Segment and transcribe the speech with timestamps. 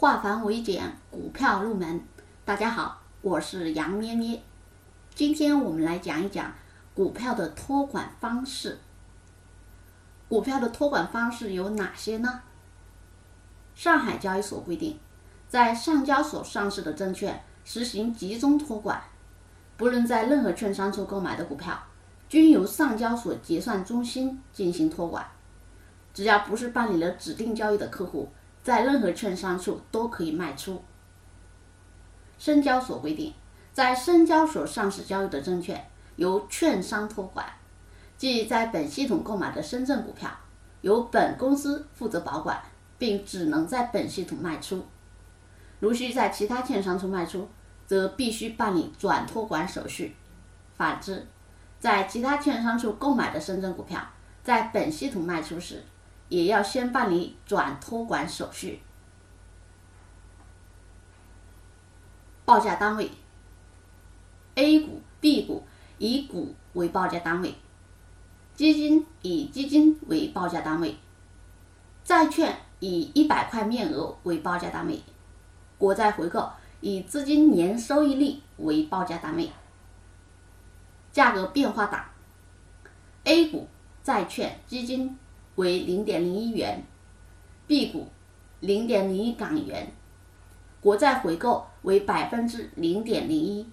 [0.00, 2.00] 化繁为简，股票入门。
[2.42, 4.42] 大家好，我是杨咩咩。
[5.14, 6.54] 今天我们来讲一讲
[6.94, 8.78] 股票的托管方式。
[10.26, 12.40] 股票的托管方式有哪些呢？
[13.74, 14.98] 上海交易所规定，
[15.50, 19.02] 在上交所上市的证券实行集中托管，
[19.76, 21.78] 不论在任何券商处购买的股票，
[22.26, 25.26] 均由上交所结算中心进行托管。
[26.14, 28.32] 只要不是办理了指定交易的客户，
[28.62, 30.82] 在任何券商处都可以卖出。
[32.38, 33.34] 深交所规定，
[33.72, 37.46] 在深交所上市交易的证券由券商托管，
[38.16, 40.30] 即在本系统购买的深圳股票，
[40.80, 42.62] 由本公司负责保管，
[42.98, 44.86] 并只能在本系统卖出。
[45.78, 47.48] 如需在其他券商处卖出，
[47.86, 50.14] 则必须办理转托管手续。
[50.74, 51.26] 反之，
[51.78, 54.00] 在其他券商处购买的深圳股票，
[54.42, 55.82] 在本系统卖出时，
[56.30, 58.80] 也要先办理转托管手续。
[62.44, 63.10] 报价单位
[64.54, 65.66] ：A 股、B 股
[65.98, 67.54] 以股为报价单位，
[68.54, 70.96] 基金以基金为报价单位，
[72.04, 75.02] 债券以一百块面额为报价单位，
[75.78, 76.48] 国债回购
[76.80, 79.50] 以资金年收益率为报价单位。
[81.10, 82.04] 价格变化档
[83.24, 83.68] ：A 股、
[84.04, 85.18] 债券、基金。
[85.60, 86.82] 为零点零一元
[87.66, 88.08] ，B 股
[88.60, 89.92] 零点零一港元，
[90.80, 93.66] 国债回购为百分之零点零一。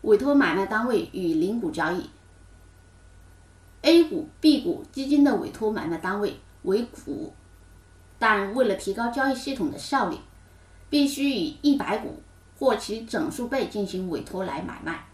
[0.00, 2.08] 委托买卖单位与零股交易
[3.82, 7.34] ，A 股、B 股基金的委托买卖单位为股，
[8.18, 10.16] 但为了提高交易系统的效率，
[10.88, 12.22] 必须以一百股
[12.58, 15.04] 或其整数倍进行委托来买卖。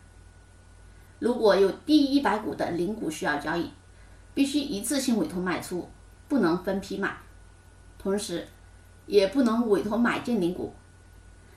[1.19, 3.69] 如果有低于一百股的零股需要交易。
[4.37, 5.89] 必须一次性委托卖出，
[6.29, 7.17] 不能分批卖，
[7.99, 8.47] 同时
[9.07, 10.75] 也不能委托买进零股。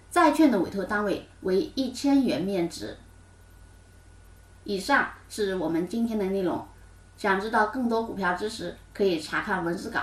[0.10, 2.96] 债券的委托单位为一千元面值。
[4.64, 6.66] 以上是我们今天的内容，
[7.18, 10.00] 想知道更多股票知识，可以查看文字稿。